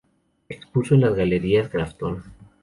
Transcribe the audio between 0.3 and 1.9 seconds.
Expuso en las Galerías